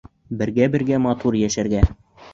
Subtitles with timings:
[0.39, 1.87] Бергә-бергә матур йәшәргә!